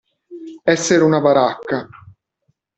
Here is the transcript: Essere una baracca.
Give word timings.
Essere 0.73 1.03
una 1.03 1.19
baracca. 1.21 1.87